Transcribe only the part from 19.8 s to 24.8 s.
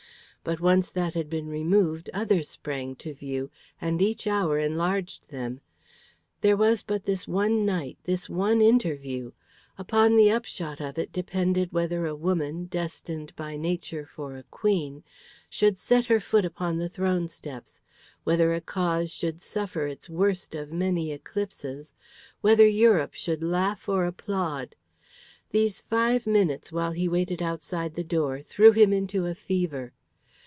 its worst of many eclipses, whether Europe should laugh or applaud.